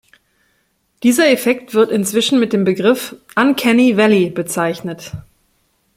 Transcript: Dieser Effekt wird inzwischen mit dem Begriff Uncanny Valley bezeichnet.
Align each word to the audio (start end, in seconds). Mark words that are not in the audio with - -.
Dieser 1.03 1.29
Effekt 1.29 1.75
wird 1.75 1.91
inzwischen 1.91 2.39
mit 2.39 2.53
dem 2.53 2.63
Begriff 2.63 3.15
Uncanny 3.35 3.97
Valley 3.97 4.31
bezeichnet. 4.31 5.11